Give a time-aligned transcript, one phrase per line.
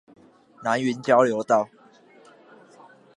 [0.63, 1.69] 南雲交流道